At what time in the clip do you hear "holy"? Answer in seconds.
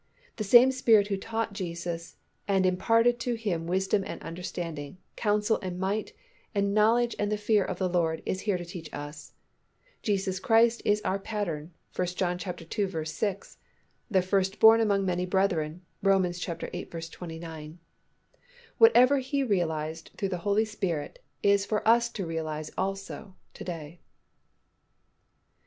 20.39-20.65